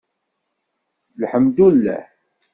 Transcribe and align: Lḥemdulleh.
Lḥemdulleh. 1.21 2.03